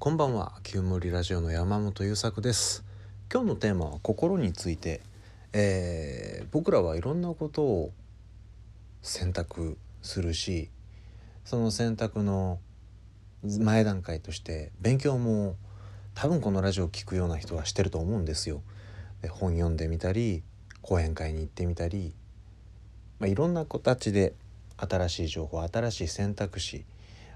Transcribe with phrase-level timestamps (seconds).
[0.00, 0.52] こんばんは。
[0.62, 2.84] 旧森ラジオの山本優作です。
[3.32, 5.00] 今日のテーマは心について、
[5.52, 7.92] えー、僕らはいろんなことを
[9.02, 10.70] 選択するし
[11.44, 12.60] その選択の
[13.42, 15.56] 前段階として勉強も
[16.14, 18.62] 多分このラジオを聴くような人はしてると思うんですよ。
[19.20, 20.44] で本読んでみたり
[20.80, 22.14] 講演会に行ってみたり、
[23.18, 24.34] まあ、いろんな形で
[24.76, 26.84] 新しい情報新しい選択肢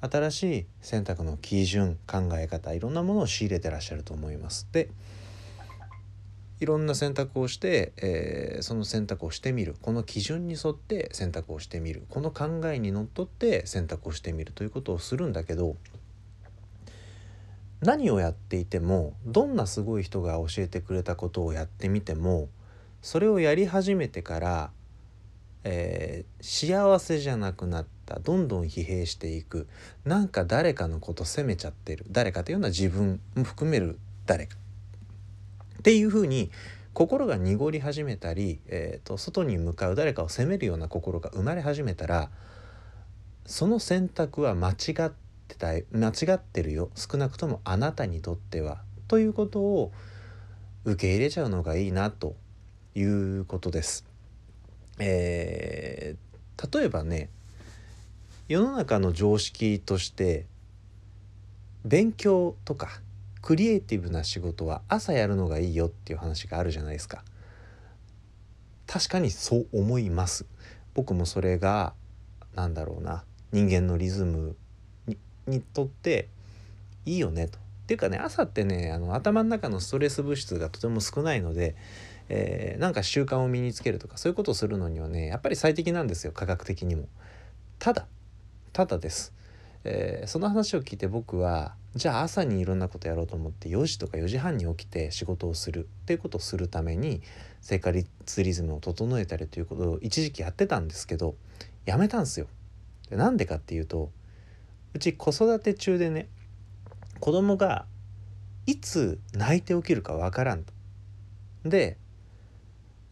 [0.00, 4.68] 新しい選択の基準考え方いろんなものを仕入れてらっしゃると思います。
[4.72, 4.90] で
[6.58, 15.76] いろんな選択をして、えー、その選択をしてみるこの基準に沿って選択をしてみるこの考えにのっとって選択をしてみるということをするんだけど
[17.80, 22.48] 何をやっていてもどんなすごい人が教えてくれたことをやってみても
[23.02, 24.70] それをやり始めてから、
[25.68, 29.66] えー、幸せじゃなくなったどんどん疲弊していく。
[30.04, 32.06] なんか誰かのこと責めちゃってる。
[32.08, 34.56] 誰かというのは自分も含める誰か。
[35.80, 36.52] っていうふうに
[36.92, 42.30] 心が濁り始めたり、えーと、外に向かう誰かを責めるような心が生まれ始めたら
[43.44, 44.72] その選択は間違
[45.06, 45.12] っ
[45.48, 46.90] てた間違ってるよ。
[46.94, 48.82] 少なくともあなたにとっては。
[49.08, 49.90] ということを
[50.84, 52.36] 受け入れちゃうのがいいなと
[52.94, 54.05] いうことです。
[54.98, 57.30] えー、例えばね
[58.48, 60.46] 世の中の常識として
[61.84, 63.00] 勉強とか
[63.42, 67.22] クリエイティブな仕事は朝やるのがいいよっていう話があるじゃないですか
[68.86, 70.46] 確かにそう思います
[70.94, 71.92] 僕もそれが
[72.54, 74.56] 何だろうな人間のリズム
[75.46, 76.28] にとって
[77.04, 77.58] いいよねと。
[77.58, 81.76] っていうかね朝ってねあの頭の中のストレス物質がとても少ないので、
[82.28, 87.08] えー、なんか習慣を身につけるとかそういうことをするのにはねやっぱり最適なんですよ科学的にも。
[87.78, 88.06] ただ
[88.72, 89.32] ただです。
[89.84, 97.22] えー、その話を聞いて僕はじゃあ朝にいろんなことやろうと思って4時とか4時半に起きて仕事をするっていうことをするために
[97.60, 101.36] 生活リズムを整えたりということを一時期やってたんですけど
[101.84, 102.48] やめたんですよ。
[103.08, 104.10] でなんでかっていうと
[104.94, 106.28] うち子育て中でね
[107.20, 107.86] 子供が
[108.66, 110.72] いつ泣いて起きるかわからんと。
[111.64, 111.96] で、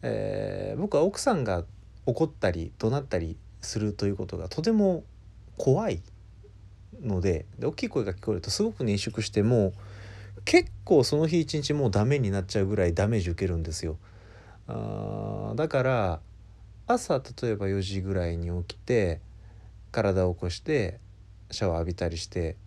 [0.07, 1.63] えー、僕は奥さんが
[2.05, 5.03] 怒ったり怒鳴ったりするということがとても
[5.57, 6.01] 怖い
[7.01, 9.73] のでで大きい声が聞こえるとすごくね萎縮しても
[10.45, 13.97] 結構その日一日もうダメになっちゃうぐらいダメージ受けるんですよ。
[14.67, 16.19] あだから
[16.85, 19.21] 朝例えば4時ぐらいに起きて
[19.91, 20.99] 体を起こして
[21.49, 22.57] シャワー浴びたりして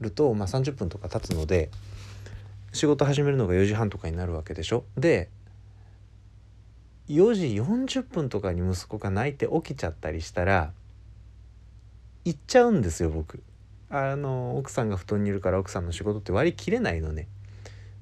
[0.00, 1.70] ると、まあ、30分とか経つので
[2.72, 4.84] 仕事始めるのが4時半とかになるわけでしょ。
[4.98, 5.30] で
[7.08, 10.72] 4時40分とかに息子が泣いて起きちゃったりしたら
[12.24, 13.42] 行っちゃうんですよ僕。
[13.90, 17.28] あの奥さんが布団にいるから奥さんの仕事って割り切れないのね。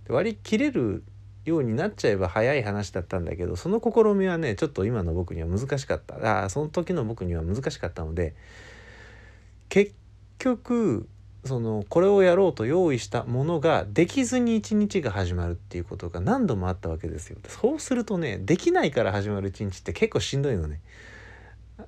[0.09, 1.03] 割り切れる
[1.44, 8.34] ようになっちゃえば早い話だったんだけどその試みはねちょっと今の僕には難しかったあその時の僕には難しかったので
[9.69, 9.94] 結
[10.38, 11.09] 局
[11.45, 17.39] そのこれをやろうと用意したものができずに一日が始まるっていうことが何度もあったわけですよ。
[17.49, 20.81] そうするとねできないから始まる一日って結構しんどいのね。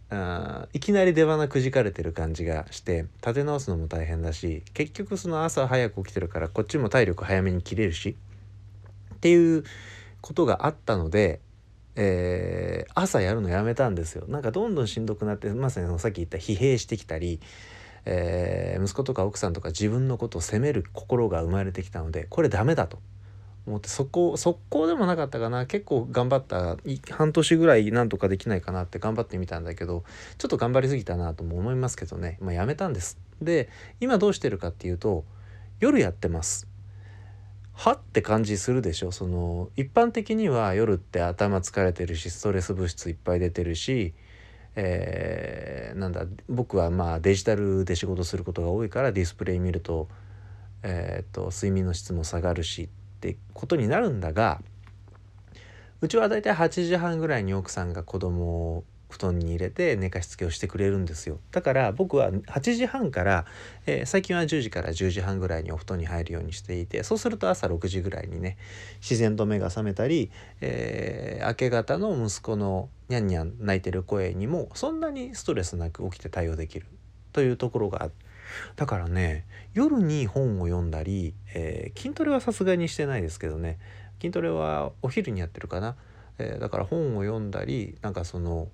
[0.08, 8.16] あいきなり出花くじかれてる感じがして立て直すのも大変だし結局その朝早く起きてるからこっちも体力早めに切れるし
[9.14, 9.64] っていう
[10.22, 11.40] ことがあったので、
[11.96, 17.40] えー、朝やるのやめたんですよなんかどんどんしんどくなってまさにさっき言った疲弊してきたり、
[18.04, 22.98] えー、息子とか奥さんとか自分のことを責める心が生まれてきたのでこれダメだと。
[23.66, 25.66] 思ってそこ速攻でもなかったかな。
[25.66, 26.76] 結構頑張った。
[27.14, 30.04] 半年ぐらいなんとかできないかなって頑張ってみたんだけど
[30.38, 33.18] ちょっと頑張りすぎたなとも思いますけどね、まあ、やめたんです。
[33.40, 33.68] で
[34.00, 35.24] 今どうしてるかっていうと
[35.78, 36.66] 夜やってます。
[37.74, 39.12] はって感じするでしょ。
[39.12, 44.12] その一般的には夜って頭疲れてるしストレス物質いっぱい出てるし
[44.74, 50.08] えー、なんだ僕はまあデジタルで仕事することが多いからディスプレイ見ると,、
[50.82, 52.88] えーと睡眠の質も下がるしっ
[53.20, 54.60] てことになるんだが
[56.00, 61.38] うちは大体8時半ぐらいに奥さんが子供を布団に入れて寝かしつけをしてくれるんですよ。
[61.50, 63.44] だから僕は8時半から、
[63.86, 68.56] えー、最近は10時から10時半ぐらいにお布団に入るようにしていてそうすると朝6時ぐらいにね
[69.00, 70.30] 自然と目が覚めたり、
[70.60, 76.86] えー、明け方の息子のニャンニャン泣いてる声にもそんなにストレスなく起きて対応できる。
[77.32, 78.32] というところがあって
[78.76, 83.78] だからね夜に本を読んだり、えー、筋トレはさすがにしてないですけどね。
[84.20, 85.96] 筋トレはお昼にやってるかな、
[86.38, 88.68] えー、だから本を読んだりなんかその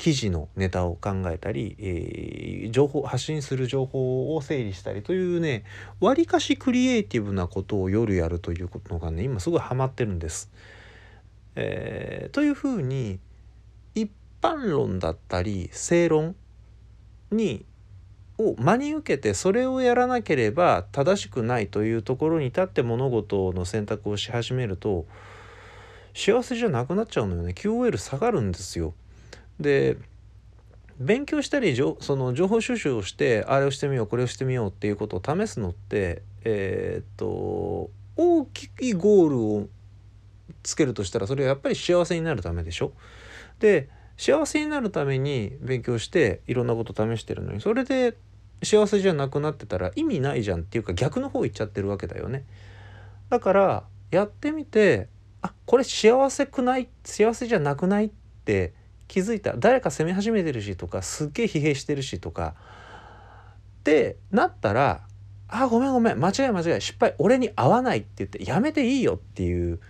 [0.00, 5.62] 記事のネタを考えたり、えー、情報発信する情報を整理したりというね
[6.00, 10.50] わりかしクリエイティブなことを夜やるということがね今すごいハマってるんです。
[11.54, 13.18] えー、というふうに
[13.94, 14.10] 一
[14.40, 16.34] 般論だったり正論
[17.30, 17.66] に
[18.38, 25.04] を真に受けてそれをやらなければ正しくないというところに立って物事の選択をし始めると
[26.14, 28.94] 幸せじゃなくなっちゃうのよね QOL 下がるんですよ。
[29.60, 29.98] で
[30.98, 39.68] 勉強したりその情報収集をしてあれをしてみようこれをしてみようっていうことを試すのってえー、っと大きいゴールを
[40.62, 42.92] つけるとしたらそれはやっぱり幸せになるためでしょ？
[43.60, 48.16] で幸せになるために勉強していろんなこと試してるのにそれで
[48.62, 52.44] 幸せじゃなくなってたら意味ないじゃんっていうか逆の方行っちゃってるわけだよね。
[53.30, 55.08] だからやってみて
[55.40, 58.10] あこれ幸せくない幸せじゃなくないっ
[58.44, 58.74] て
[59.10, 62.54] 気づいた誰か責め始めてるしとかすっげえ疲弊してるしとか
[63.80, 65.00] ってなったら
[65.48, 69.80] あごめんごめん間違い間違い失敗俺に合わないって言ってやめていいよっていう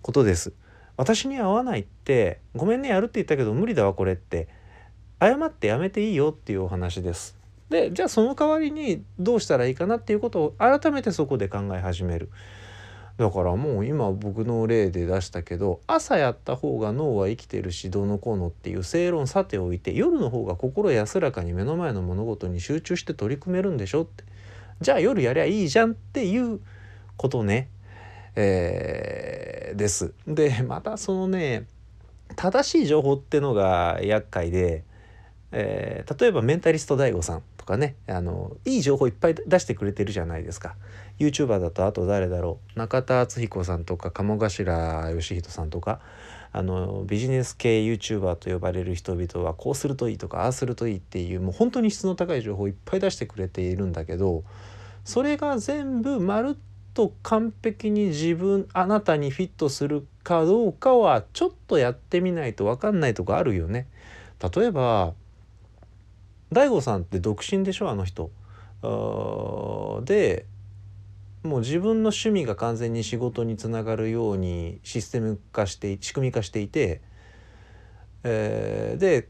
[0.00, 0.54] ことです。
[0.96, 4.48] 私に合わないってごめんねやるって言ったけど無理だわこれって
[5.20, 7.36] 謝ってやめていいよっていうお話です。
[7.68, 12.30] でじゃあその代わりにどうしたらいいかなっていうことを改めてそこで考え始める。
[13.22, 24.24] だからもう今僕の例で出したけど朝やった方が脳は生きてるしどうのこうのっていう正論さておいて夜の方が心安らかに目の前の物事に集中して取り組めるんでしょって。
[24.80, 26.58] じゃあ夜やりゃいいじゃんっていう
[27.16, 27.68] ことね、
[28.34, 30.12] えー、です。
[30.26, 31.66] でまたそのね
[32.34, 34.82] 正しい情報ってのが厄介で、
[35.52, 37.42] えー、例えばメンタリスト DAIGO さん。
[37.62, 40.74] とかねあのいい情報いっぱい出してくれてるじゃないですか。
[41.20, 46.00] YouTuber だとあと誰だろう中田敦彦さんとか鴨頭義人さんとか
[46.50, 54.42] あのビジネス系 YouTuber と呼ばれる人々はこうするといいとかああするといいっていうもう本当に質の高い情報をいっぱい出してくれているんだけど
[55.04, 56.54] それが全部まるっ
[56.94, 63.86] と完璧に自分あなたにフィットするかどうかはちょっとやってみないと分かんないとこあるよね。
[64.54, 65.14] 例えば
[66.52, 67.90] 大悟さんって独身でしょ？
[67.90, 68.30] あの人。
[70.04, 70.46] で
[71.42, 77.00] もう自分の趣味が完全に仕事につながるようにシステム化して仕組み化していて、
[78.22, 79.28] えー、で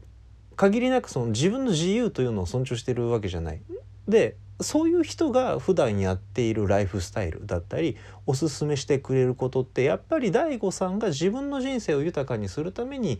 [0.55, 3.61] 限りなくその自分の自由というのを尊重してるわけじゃない。
[4.07, 7.97] でそういう人が普段やっているライフスタイルだったり
[8.27, 13.19] おすすめしてくれることってやっぱり DAIGO さんが自分の人生を豊かにするために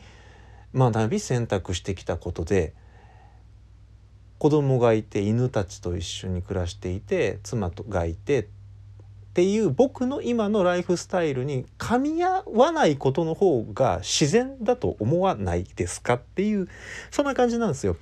[0.76, 2.76] 学び選択してきたことで
[4.44, 8.46] 子供がいて犬たちと一緒に暮らしていて妻がいてっ
[9.36, 16.68] ていう僕の今のライフスタイルに噛み合わないことの方が自然だと思わないですかっていう
[17.10, 17.96] そんな感じなんですよ。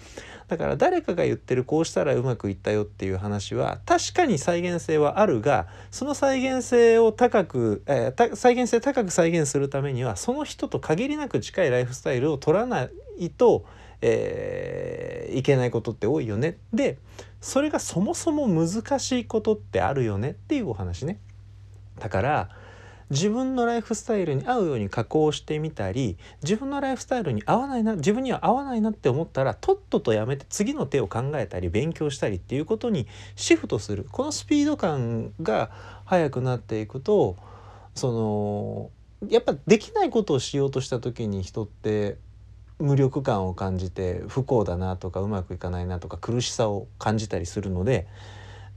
[0.47, 12.89] だから誰かが言ってるこうしたらうまくいったよっていう話は確かに再現性はあるがその再現性を高く、えー、再現性高く再現するためにはその人と限りなく近いライフスタイルを取らな
[13.19, 13.63] いと、
[14.01, 16.57] えー、いけないことって多いよね。
[16.73, 16.97] で
[17.39, 21.19] それがそもそも難しいことってあるよねっていうお話ね。
[21.99, 22.49] だから
[23.11, 35.71] 自分のライフスタイルに合うように加工してみたり自分のライフスタイルに合わないな自分には合わないなって思ったらとっととやめて次の手を考えたり勉強したりっていうことにシフトするこのスピード感が
[36.05, 37.35] 速くなっていくと
[37.95, 38.11] そ
[39.21, 42.17] のやっぱできないことをしようとした時に人って
[42.81, 48.07] 無力感を感じて不幸だなとかうまくいかないなとか苦しさを感じたりするので、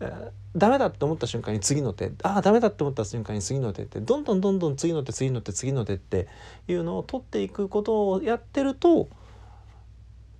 [0.00, 6.28] えー、ダメだって思った瞬間に次の手ああダメだって思った瞬間に次の手ってどんどんどんどん次の手次の手次の手って
[6.68, 9.08] いうのを取っていくことをやってると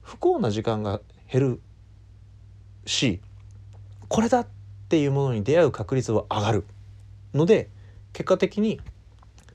[0.03, 1.61] 不幸な時間が減る
[2.87, 3.21] し
[4.09, 4.47] これだっ
[4.89, 6.65] ていうものに出会う確率は上がる
[7.33, 7.71] ので
[8.13, 8.81] 結果的に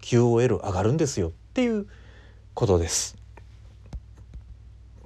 [0.01, 1.87] QOL 上がるんですよっていう
[2.53, 3.18] ことです。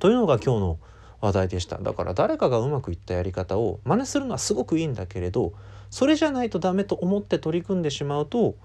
[0.04, 0.80] というのが今日の
[1.22, 1.78] 話題でした。
[1.78, 5.54] だから誰かがうまくいったやり方を真似するのはすごくいいんだけれど
[5.92, 8.56] それじゃないとダメと思って取り組んでしまうと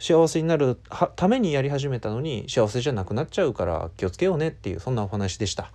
[0.00, 0.80] 幸せになる
[1.14, 5.70] ためにやり始めたのに幸せじゃなくなっちゃうから気をつけようねっていうそんなお話でした。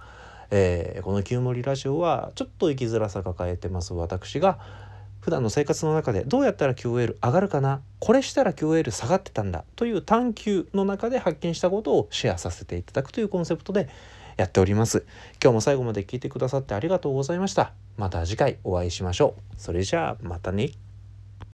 [0.51, 3.93] えー、この「旧森ラジオ」はちょっと生きづらさ抱えてます。
[3.93, 4.59] 私が
[5.21, 7.79] 普段の生活の中でどうやったら QOL 上がるかな？
[7.99, 9.63] これしたら QOL 下がってたんだ。
[9.77, 13.87] という探求の中で発見したことをシェアさせていただくというコンセプトで
[14.37, 15.05] やっております。
[15.41, 17.73] 今日も最後まで聞いてくださってありがとうございました。
[17.97, 19.55] また次回お会いしましょう。
[19.57, 20.82] それじゃあまたね。